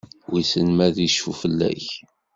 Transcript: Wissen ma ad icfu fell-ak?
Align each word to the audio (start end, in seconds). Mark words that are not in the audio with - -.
Wissen 0.29 0.67
ma 0.75 0.83
ad 0.87 0.97
icfu 1.07 1.33
fell-ak? 1.41 1.87